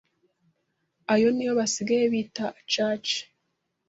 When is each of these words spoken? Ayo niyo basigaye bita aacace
Ayo 1.13 1.27
niyo 1.31 1.53
basigaye 1.59 2.05
bita 2.13 2.45
aacace 2.49 3.17